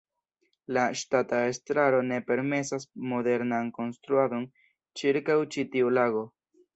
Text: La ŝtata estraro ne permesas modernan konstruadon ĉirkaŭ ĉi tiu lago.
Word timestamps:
La 0.75 0.83
ŝtata 0.99 1.41
estraro 1.49 1.99
ne 2.11 2.17
permesas 2.29 2.87
modernan 3.11 3.69
konstruadon 3.75 4.47
ĉirkaŭ 5.03 5.37
ĉi 5.57 5.67
tiu 5.77 5.93
lago. 5.99 6.25